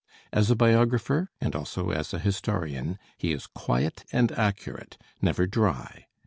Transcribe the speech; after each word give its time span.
As 0.33 0.49
a 0.49 0.55
biographer, 0.55 1.29
and 1.39 1.55
also 1.55 1.91
as 1.91 2.11
a 2.11 2.17
historian, 2.17 2.97
he 3.19 3.33
is 3.33 3.45
quiet 3.45 4.03
and 4.11 4.31
accurate 4.31 4.97
never 5.21 5.45
dry. 5.45 6.07